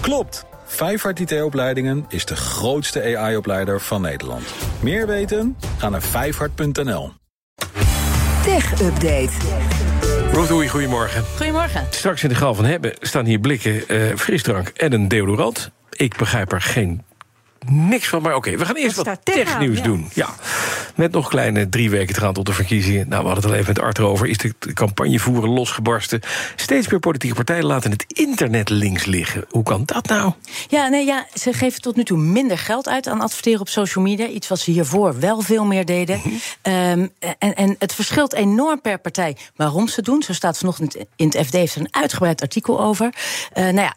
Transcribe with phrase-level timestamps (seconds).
[0.00, 0.44] Klopt!
[0.64, 4.44] Vijfhart IT-opleidingen is de grootste AI-opleider van Nederland.
[4.80, 5.56] Meer weten?
[5.78, 7.12] Ga naar vijfhart.nl.
[8.44, 9.30] Tech Update.
[10.32, 11.24] Rotoei, goedemorgen.
[11.36, 11.86] Goedemorgen.
[11.90, 15.70] Straks in de gal van hebben staan hier blikken eh, frisdrank en een deodorant.
[15.90, 17.02] Ik begrijp er geen
[17.68, 19.82] niks van, maar oké, we gaan eerst Wat technieuws ja.
[19.82, 20.08] doen.
[20.14, 20.28] Ja,
[20.94, 23.08] met nog kleine drie weken te gaan tot de verkiezingen.
[23.08, 24.26] Nou, we hadden het al even met Arthur over.
[24.26, 26.20] Is de campagne voeren losgebarsten?
[26.56, 29.44] Steeds meer politieke partijen laten het internet links liggen.
[29.48, 30.32] Hoe kan dat nou?
[30.68, 34.04] Ja, nee, ja, ze geven tot nu toe minder geld uit aan adverteren op social
[34.04, 34.26] media.
[34.26, 36.20] Iets wat ze hiervoor wel veel meer deden.
[36.24, 36.34] Mhm.
[36.62, 37.06] Ehm,
[37.38, 40.22] en, en het verschilt enorm per partij waarom ze doen.
[40.22, 43.14] Zo staat vanochtend in het FD heeft er een uitgebreid artikel over.
[43.52, 43.96] Eh, nou ja.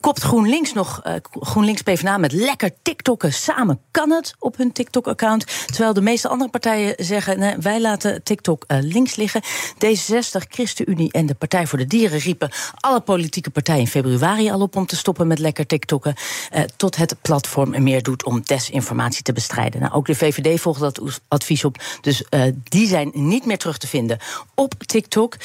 [0.00, 5.46] Kopt GroenLinks nog, eh, GroenLinks PvdA met lekker TikTokken samen kan het op hun TikTok-account.
[5.66, 9.42] Terwijl de meeste andere partijen zeggen, wij laten TikTok eh, links liggen.
[9.84, 14.60] D66, ChristenUnie en de Partij voor de Dieren riepen alle politieke partijen in februari al
[14.60, 16.14] op om te stoppen met lekker TikTokken.
[16.50, 19.80] eh, tot het platform er meer doet om desinformatie te bestrijden.
[19.80, 21.76] Nou, ook de VVD volgt dat advies op.
[22.00, 22.24] Dus
[22.62, 24.18] die zijn niet meer terug te vinden
[24.54, 25.36] op TikTok.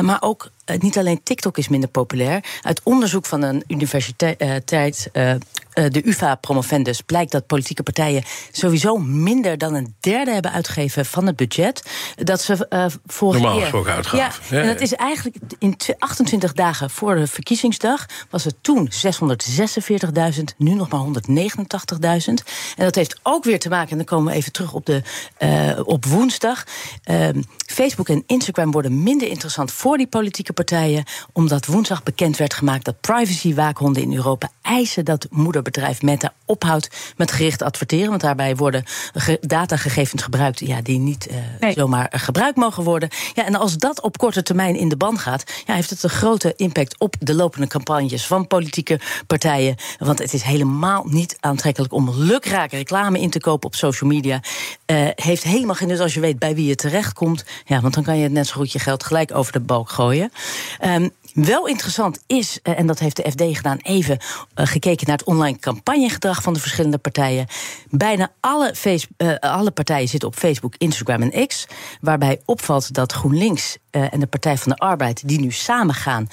[0.00, 2.44] Maar ook niet alleen TikTok is minder populair.
[2.62, 5.40] Uit onderzoek van een universiteit, eh, eh,
[5.88, 11.36] de UVA-promovendus, blijkt dat politieke partijen sowieso minder dan een derde hebben uitgegeven van het
[11.36, 11.82] budget.
[12.16, 14.18] Dat ze eh vorig Normaal gesproken uitgaven.
[14.18, 18.54] Ja, Ja, en dat is eigenlijk in tw- 28 dagen voor de verkiezingsdag was het
[18.60, 22.44] toen 646.000, nu nog maar 189.000.
[22.76, 25.02] En dat heeft ook weer te maken, en dan komen we even terug op, de,
[25.36, 26.64] eh, op woensdag.
[27.04, 32.54] Ehm, Facebook en Instagram worden minder interessant voor die politieke partijen, omdat woensdag bekend werd
[32.54, 35.26] gemaakt dat privacy-waakhonden in Europa eisen dat
[35.70, 38.08] moederbedrijf Meta ophoudt met gericht adverteren.
[38.08, 41.72] Want daarbij worden ge- datagegevens gebruikt ja, die niet eh, Nee.
[41.72, 43.08] zomaar gebruikt mogen worden.
[43.34, 46.10] Ja, en als dat op korte termijn in de ban gaat, ja, heeft het een
[46.10, 49.76] grote impact op de lopende campagnes van politieke partijen.
[49.98, 54.40] Want het is helemaal niet aantrekkelijk om lukraak reclame in te kopen op social media.
[54.86, 57.44] Eh, heeft helemaal geen nut als je weet bij wie je terechtkomt.
[57.64, 60.32] Ja, want dan kan je net zo goed je geld gelijk over de balk gooien.
[60.78, 64.18] Ehm, wel interessant is, eh, en dat heeft de FD gedaan, even
[64.54, 67.46] eh, gekeken naar het online campagnegedrag van de verschillende partijen.
[67.90, 68.74] Bijna alle,
[69.16, 71.66] eh, alle partijen zitten op Facebook, Instagram en X.
[72.00, 76.26] Waarbij opvalt dat GroenLinks en de Partij van de Arbeid, die nu samen gaan,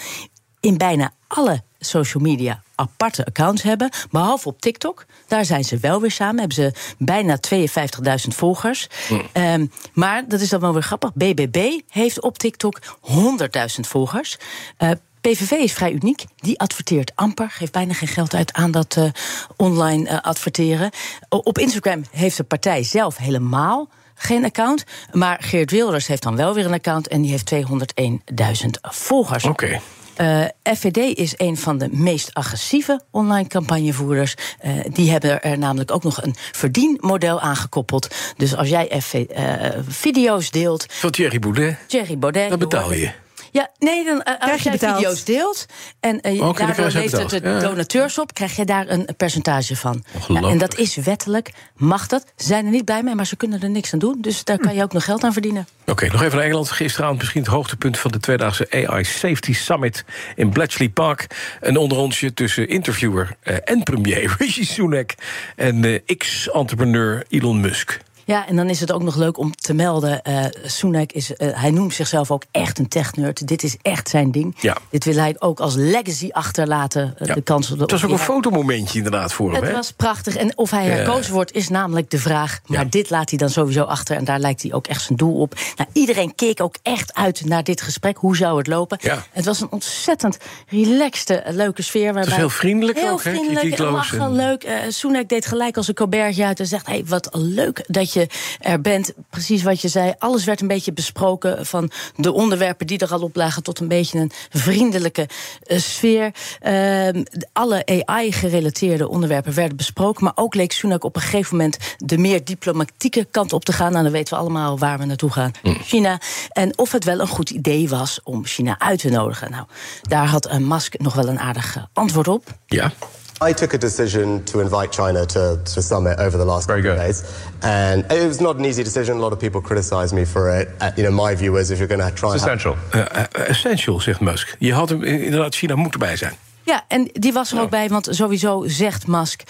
[0.59, 3.89] in bijna alle social media aparte accounts hebben.
[4.11, 5.05] Behalve op TikTok.
[5.27, 6.37] Daar zijn ze wel weer samen.
[6.37, 8.87] Hebben ze bijna 52.000 volgers.
[9.31, 11.13] Ehm, maar dat is dan wel weer grappig.
[11.13, 14.37] BBB heeft op TikTok 100.000 volgers.
[14.77, 16.25] Eh, PVV is vrij uniek.
[16.35, 17.49] Die adverteert amper.
[17.49, 19.09] Geeft bijna geen geld uit aan dat eh,
[19.55, 20.89] online eh, adverteren.
[21.29, 24.83] Op Instagram heeft de partij zelf helemaal geen account.
[25.11, 27.07] Maar Geert Wilders heeft dan wel weer een account.
[27.07, 29.43] En die heeft 201.000 volgers.
[29.43, 29.79] Oké.
[30.17, 30.43] Eh,
[30.75, 34.33] FVD is een van de meest agressieve online campagnevoerders.
[34.59, 38.15] Eh, die hebben er namelijk ook nog een verdienmodel aangekoppeld.
[38.37, 42.49] Dus als jij FV, eh, video's deelt, Van Thierry Boulet, Thierry Baudet...
[42.49, 43.11] dat betaal je.
[43.57, 44.95] Ja, nee, dan, eh, als je jij betaald.
[44.95, 45.65] video's deelt
[45.99, 47.59] en eh, dan daardoor krijg je levert het Ja.
[47.59, 50.03] donateurs op, krijg je daar een percentage van.
[50.15, 50.53] Ongelooflijk.
[50.53, 52.25] en dat is wettelijk, mag dat.
[52.35, 54.17] Ze zijn er niet blij mee, maar ze kunnen er niks aan doen.
[54.21, 55.67] Dus daar kan je ook nog geld aan verdienen.
[55.85, 56.71] Oké, nog even naar Engeland.
[56.71, 61.27] Gisteravond misschien het hoogtepunt van de tweedaagse AI Safety Summit in Bletchley Park.
[61.61, 65.13] Een onderrondje tussen interviewer eh, en premier Rishi Sunak
[65.55, 67.99] en eh, X-entrepreneur Elon Musk.
[68.27, 70.21] Ja, en dan is het ook nog leuk om te melden.
[70.65, 73.47] Sunak is, eh, hij noemt zichzelf ook echt een technerd.
[73.47, 74.55] Dit is echt zijn ding.
[74.59, 74.77] Ja.
[74.89, 77.13] Dit wil hij ook als legacy achterlaten.
[77.17, 77.33] eh, Ja.
[77.33, 79.63] De kans op de Het was ook een fotomomentje inderdaad voor hem.
[79.63, 80.35] Het was prachtig.
[80.35, 82.59] En of hij herkozen wordt, is namelijk de vraag.
[82.65, 82.85] Maar Ja.
[82.89, 84.15] dit laat hij dan sowieso achter.
[84.17, 85.53] En daar lijkt hij ook echt zijn doel op.
[85.75, 88.17] Nou, iedereen keek ook echt uit naar dit gesprek.
[88.17, 88.97] Hoe zou het lopen?
[89.01, 89.23] Ja.
[89.31, 92.13] Het was een ontzettend relaxte, leuke sfeer.
[92.13, 94.67] Waarbij heel vriendelijk Heel ook, vriendelijk, lachen, en- leuk.
[94.89, 96.87] Sunak deed gelijk als een colbertje uit en zegt...
[96.87, 98.16] Hey, wat leuk dat je
[98.59, 99.13] er bent.
[99.29, 100.13] Precies wat je zei.
[100.17, 101.65] Alles werd een beetje besproken.
[101.65, 103.63] Van de onderwerpen die er al op lagen...
[103.63, 105.29] tot een beetje een vriendelijke
[105.63, 106.31] eh, sfeer.
[106.59, 107.23] Ehm,
[107.53, 110.23] alle AI-gerelateerde onderwerpen werden besproken.
[110.23, 111.77] Maar ook leek Sunak op een gegeven moment...
[111.97, 113.91] de meer diplomatieke kant op te gaan.
[113.91, 115.51] Nou, dan weten we allemaal waar we naartoe gaan.
[115.63, 116.19] China.
[116.51, 119.51] En of het wel een goed idee was om China uit te nodigen.
[119.51, 119.65] Nou,
[120.01, 122.57] daar had Musk nog wel een aardig eh, antwoord op.
[122.65, 122.91] Ja.
[123.39, 126.95] I took a decision to invite China to, to summit over the last Very couple
[126.95, 127.09] good.
[127.09, 127.23] of days,
[127.61, 129.17] and it was not an easy decision.
[129.17, 130.67] A lot of people criticised me for it.
[130.81, 132.75] Uh, you know, my view is if you're going to try and have Essential.
[132.91, 134.55] Eh, eh, essential, zegt Musk.
[134.59, 136.33] Je had hem inderdaad China moeten bij zijn.
[136.63, 139.41] Ja, en die was er ook bij, want sowieso zegt Musk.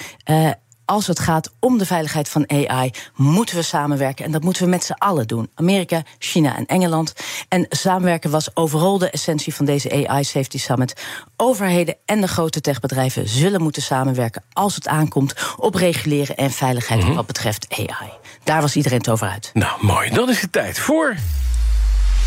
[0.88, 4.26] Als het gaat om de veiligheid van AI, moeten we samenwerken.
[4.26, 5.50] En dat moeten we met z'n allen doen.
[5.56, 7.14] Amerika, China en Engeland.
[7.50, 10.94] En samenwerken was overal de essentie van deze AI Safety Summit.
[11.36, 17.04] Overheden en de grote techbedrijven zullen moeten samenwerken als het aankomt op reguleren en veiligheid
[17.04, 17.14] Mhm.
[17.14, 18.10] wat betreft AI.
[18.44, 19.50] Daar was iedereen het over uit.
[19.54, 20.10] Nou, mooi.
[20.10, 21.16] Dan is het tijd voor...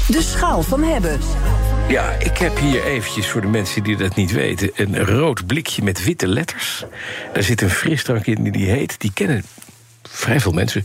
[0.07, 1.21] De schaal van hebben.
[1.90, 4.70] Ja, ik heb hier eventjes voor de mensen die dat niet weten...
[4.75, 6.84] een rood blikje met witte letters.
[7.32, 9.00] Daar zit een frisdrank in die heet...
[9.00, 9.44] die kennen
[10.02, 10.82] vrij veel mensen...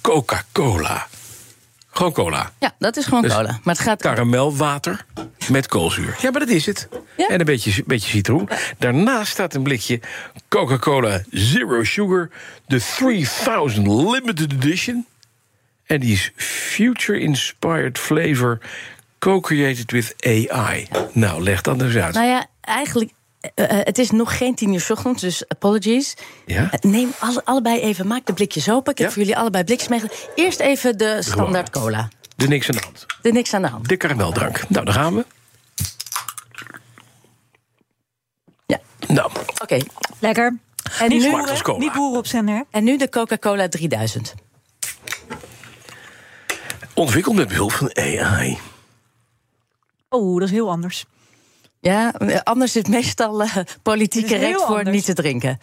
[0.00, 1.06] Coca-Cola.
[1.90, 2.52] Gewoon cola.
[2.58, 3.60] Ja, dat is gewoon Dus cola.
[3.62, 5.04] Maar het gaat Karamelwater
[5.50, 6.16] met koolzuur.
[6.20, 6.88] Ja, maar dat is het.
[7.16, 7.28] Ja.
[7.28, 8.48] En een beetje, beetje citroen.
[8.78, 10.00] Daarnaast staat een blikje
[10.48, 12.30] Coca-Cola Zero Sugar...
[12.66, 15.06] de 3000 Limited Edition.
[15.86, 18.58] En die is Future Inspired Flavor...
[19.18, 20.88] co-created with AI.
[21.12, 22.14] Nou, leg dat eens uit.
[22.14, 23.10] Nou ja, eigenlijk.
[23.40, 26.14] eh, eh, het is nog geen tien uur 's ochtends, dus apologies.
[26.46, 26.70] Ja?
[26.70, 28.92] Eh, Neem alle, allebei even, maak de blikjes open.
[28.92, 29.12] Ik heb Ja.
[29.12, 30.22] voor jullie allebei blikjes meegenomen.
[30.34, 32.08] Eerst even de standaard cola.
[32.36, 33.06] Er niks aan de hand.
[33.22, 33.88] Er niks aan de hand.
[33.88, 34.68] De karameldrank.
[34.68, 35.24] Nou, daar gaan we.
[38.66, 39.30] Ja, Nou,
[39.62, 39.78] oké.
[40.18, 40.56] Lekker.
[41.00, 41.30] En, Niet nu-
[41.62, 41.78] cola.
[41.78, 42.64] Niet boeren op zender.
[42.70, 44.34] en nu de Coca-Cola 3000.
[46.94, 48.58] ontwikkeld met behulp van AI.
[50.08, 51.04] Oh, dat is heel anders.
[51.80, 52.14] Ja,
[52.44, 53.56] anders is het meestal eh,
[54.24, 54.96] is heel correct voor anders.
[54.96, 55.58] niet te drinken.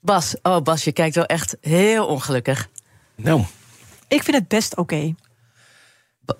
[0.00, 2.68] Bas, oh Bas, je kijkt wel echt heel ongelukkig.
[3.14, 3.42] Nou,
[4.08, 5.14] Ik vind het best oké.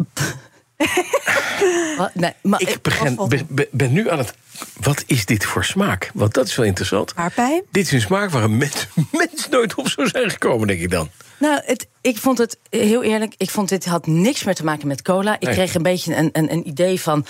[2.15, 4.35] Nee, maar, ik begin, ben, ben- ben nu aan het...
[4.81, 6.11] Wat is dit voor smaak?
[6.15, 7.13] Want dat is wel interessant.
[7.15, 7.63] Aardbei?
[7.71, 10.91] Dit is een smaak waar een mens, mens nooit op zou zijn gekomen, denk ik
[10.91, 11.11] dan.
[11.39, 13.35] Nou, het, ik vond het heel eerlijk.
[13.37, 15.35] Ik vond dit had niks meer te maken met cola.
[15.35, 15.55] Ik Nee.
[15.55, 17.27] kreeg een beetje een, een, een idee van.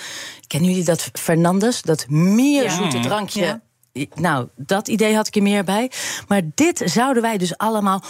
[0.47, 1.81] Kennen jullie dat Fernandes?
[1.81, 2.69] Dat meer Ja.
[2.69, 3.41] zoete drankje.
[3.93, 4.05] Ja.
[4.15, 5.91] Nou, dat idee had ik er meer bij.
[6.27, 8.03] Maar dit zouden wij dus allemaal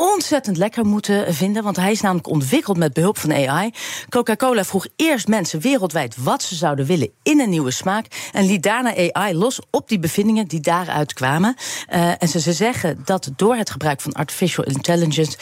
[0.00, 1.62] ontzettend lekker moeten vinden.
[1.62, 3.70] Want hij is namelijk ontwikkeld met behulp van AI.
[4.08, 8.06] Coca-Cola vroeg eerst mensen wereldwijd wat ze zouden willen in een nieuwe smaak.
[8.32, 11.56] En liet daarna AI los op die bevindingen die daaruit kwamen.
[11.86, 15.38] Eh, en ze, ze zeggen dat door het gebruik van artificial intelligence.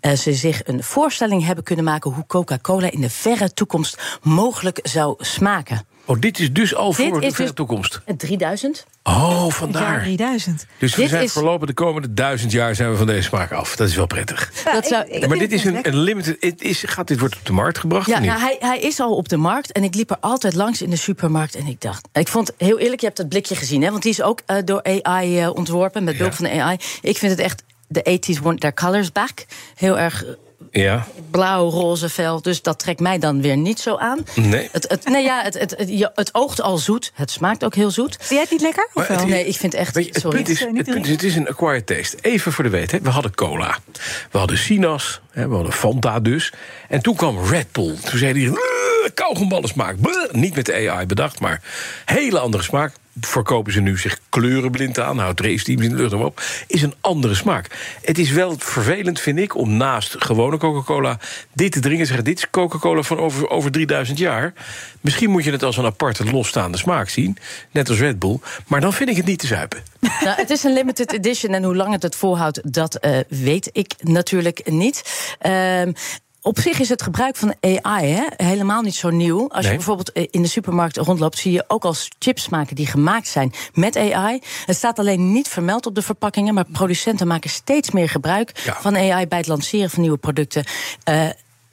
[0.00, 4.78] eh, ze zich een voorstelling hebben kunnen maken hoe Coca-Cola in de verre toekomst mogelijk
[4.82, 5.93] zou smaken.
[6.06, 8.00] Oh, dit is dus al Dit voor de dus- toekomst.
[8.04, 8.86] Het 3000?
[9.02, 10.02] Oh, vandaar.
[10.02, 10.66] 3000.
[10.78, 13.52] Dus we Dit zijn is- voorlopig de komende duizend jaar zijn we van deze smaak
[13.52, 13.76] af.
[13.76, 14.52] Dat is wel prettig.
[14.72, 16.36] Dat zou- ik- ik maar dit is een, limited.
[16.40, 18.06] Het is, gaat dit wordt op de markt gebracht?
[18.06, 18.28] Ja, of niet?
[18.28, 20.90] nou, hij, hij is al op de markt en ik liep er altijd langs in
[20.90, 23.90] de supermarkt en ik dacht, ik vond heel eerlijk, je hebt dat blikje gezien, hè,
[23.90, 26.36] want die is ook eh, door AI eh, ontworpen met behulp Ja.
[26.38, 26.76] van de AI.
[27.02, 30.24] Ik vind het echt de 80s want their colors back, heel erg
[30.70, 31.06] ja.
[31.30, 34.24] blauw, roze vel, dus dat trekt mij dan weer niet zo aan.
[34.34, 34.68] Nee.
[34.72, 37.74] Het, het, nee, ja, het, het, het, je- het oogt al zoet, het smaakt ook
[37.74, 38.16] heel zoet.
[38.16, 38.88] Vind jij het niet lekker?
[38.94, 39.26] Of wel?
[39.26, 40.36] Nee, ik vind echt, je, het sorry.
[40.36, 42.16] punt is, Niet, het, punt is, het is een acquired taste.
[42.20, 43.00] Even voor de weet, hè.
[43.00, 43.78] we hadden cola.
[44.30, 46.52] We hadden Sinas, hè, we hadden Fanta dus.
[46.88, 47.94] En toen kwam Red Bull.
[48.10, 48.58] Toen zei hij,
[49.14, 49.96] kauwgomballen smaak.
[50.32, 51.62] Niet met de AI bedacht, maar
[52.04, 52.92] hele andere smaak.
[53.20, 56.42] Verkopen ze nu zich kleurenblind aan, houdt race in de lucht op.
[56.66, 57.96] Is een andere smaak.
[58.02, 61.18] Het is wel vervelend, vind ik, om naast gewone Coca-Cola
[61.52, 62.00] dit te drinken.
[62.00, 64.52] en Zeggen, dit is Coca-Cola van over, over 3000 jaar.
[65.00, 67.36] Misschien moet je het als een aparte losstaande smaak zien.
[67.70, 68.38] Net als Red Bull.
[68.66, 69.82] Maar dan vind ik het niet te zuipen.
[70.00, 73.70] Nou, het is een limited edition en hoe lang het het volhoudt, dat eh, weet
[73.72, 75.02] ik natuurlijk niet.
[75.38, 75.92] Ehm,
[76.44, 79.48] op zich is het gebruik van AI hè, helemaal niet zo nieuw.
[79.48, 79.70] Als Nee.
[79.70, 83.28] je bijvoorbeeld eh, in de supermarkt rondloopt, zie je ook al chips maken die gemaakt
[83.28, 84.40] zijn met AI.
[84.66, 88.76] Het staat alleen niet vermeld op de verpakkingen, maar producenten maken steeds meer gebruik Ja.
[88.80, 90.64] van AI bij het lanceren van nieuwe producten.
[91.04, 91.28] Eh,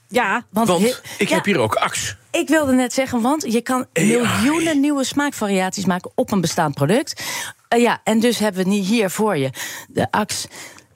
[0.08, 0.70] Ja, want
[1.18, 2.16] ik ja, heb hier ook Axe.
[2.32, 4.06] ik wilde net zeggen, want je kan AI.
[4.08, 7.22] miljoenen nieuwe smaakvariaties maken op een bestaand product.
[7.68, 9.50] Eh, ja, en dus hebben we niet hier voor je
[9.90, 10.48] de Axe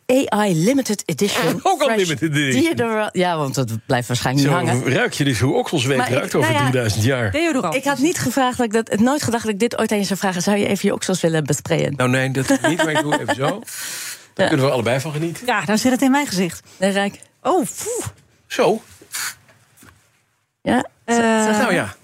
[0.06, 1.60] AI Limited Edition.
[1.64, 2.64] Ook al limited edition.
[2.64, 3.10] Deodorant.
[3.18, 4.94] Ja, want dat blijft waarschijnlijk Zo niet hangen.
[4.94, 7.32] ruik je dus hoe Okselsweek Maar ik- ruikt over nou ja, 3000 jaar.
[7.32, 7.76] deodorant.
[7.76, 10.04] Ik had niet gevraagd dat ik dat, nooit gedacht dat ik dit ooit aan je
[10.04, 10.42] zou vragen.
[10.42, 11.94] Zou je even je oksels willen besprayen?
[11.96, 13.62] Nou nee, dat niet, maar ik doe even zo.
[14.34, 15.46] Daar kunnen we allebei van genieten.
[15.46, 16.62] Ja, dan zit het in mijn gezicht.
[16.78, 17.20] Nee, Rijk.
[17.42, 18.06] Oh, poeh.
[18.48, 18.82] Zo,
[20.62, 20.86] Ja?
[21.06, 21.16] Eh,
[21.60, 21.96] nou ja.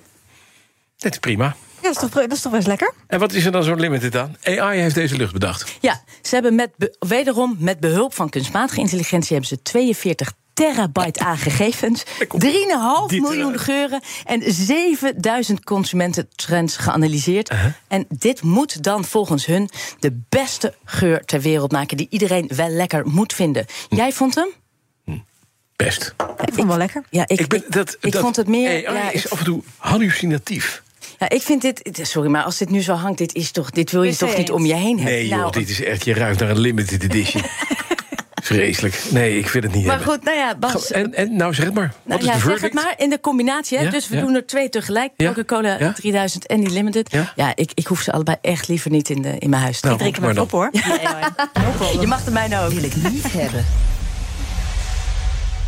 [0.97, 1.55] Dit is prima.
[1.93, 2.93] Dat is, toch, dat is toch best lekker?
[3.07, 4.35] En wat is er dan zo limited aan?
[4.43, 5.71] AI heeft deze lucht bedacht.
[5.81, 11.19] Ja, ze hebben met be- wederom met behulp van kunstmatige intelligentie hebben ze 42 terabyte
[11.19, 12.07] aan gegevens, 3,5
[13.07, 17.51] Dit miljoen geuren en 7000 consumententrends geanalyseerd.
[17.87, 19.69] En dit moet dan volgens hun
[19.99, 23.65] de beste geur ter wereld maken die iedereen wel lekker moet vinden.
[23.89, 24.47] Jij vond hem?
[25.75, 26.13] Best.
[26.17, 27.03] Ik vond het wel lekker.
[27.09, 28.87] Ja, ik, Ik, ben, dat, ik dat vond het meer.
[28.87, 30.81] AI ja, is ik- af en toe hallucinatief.
[31.21, 33.69] Ja, ik vind dit, het- sorry, maar als dit nu zo hangt, dit, is toch,
[33.69, 35.13] dit wil je toch niet om je heen hebben?
[35.13, 37.43] Nee, joh, Nou, dit is echt, je ruikt naar een limited edition.
[38.43, 39.01] Vreselijk.
[39.09, 40.13] Nee, ik vind het niet maar hebben.
[40.13, 40.91] goed, nou ja, Bas.
[40.91, 41.93] En, en nou, zeg het maar.
[42.03, 43.77] nou Wat is ja, de zeg het maar in de combinatie.
[43.77, 43.83] Hè?
[43.83, 44.21] Ja, dus we ja.
[44.21, 45.11] doen er twee tegelijk.
[45.17, 45.93] Coca-Cola ja.
[45.93, 47.11] 3000 en die Limited.
[47.11, 47.33] Ja.
[47.35, 49.79] Ja, ik, ik hoef ze allebei echt liever niet in, de, in mijn huis.
[49.79, 50.69] te Nou, Drink hem maar op hoor.
[52.01, 52.71] je mag de mijne ook.
[52.71, 53.65] Wil ik niet hebben.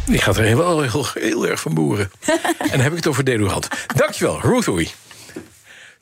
[0.06, 2.12] Die gaat er wel heel, heel erg van boeren.
[2.28, 3.68] en dan heb ik het over deodorant.
[3.96, 4.92] Dankjewel, Ruth Oei.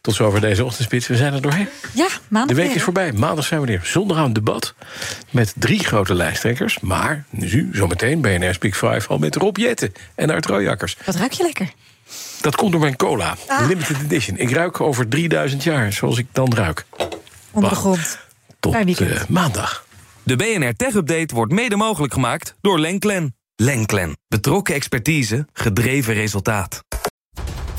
[0.02, 1.08] Tot zover deze ochtendspits.
[1.08, 1.68] We zijn er doorheen.
[1.94, 3.12] Ja, maandag De week weer, is voorbij.
[3.12, 3.80] Maandag zijn we er.
[3.84, 4.74] Zondag aan het debat.
[5.30, 6.80] Met drie grote lijsttrekkers.
[6.80, 10.98] Maar nu, zometeen, BNR Speak 5 al met Rob Jetten en Art Royakkers.
[11.06, 11.74] Wat ruik je lekker?
[12.42, 13.38] Dat komt door mijn cola.
[13.48, 13.68] Ah.
[13.68, 14.38] Limited edition.
[14.38, 16.86] Ik ruik over 3000 jaar zoals ik dan ruik.
[16.98, 17.10] Onder
[17.52, 17.76] de Wacht.
[17.76, 18.20] grond.
[18.60, 19.86] Tot eh, maandag.
[20.24, 23.36] De BNR Tech Update wordt mede mogelijk gemaakt door Lenklen.
[23.56, 24.18] Lenklen.
[24.28, 26.84] Betrokken expertise, gedreven resultaat.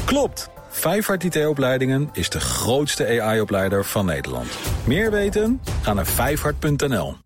[0.04, 0.51] Klopt.
[0.72, 4.48] Vijfhart IT-opleidingen is de grootste AI-opleider van Nederland.
[4.84, 5.60] Meer weten?
[5.82, 7.21] Ga naar vijfhart.nl.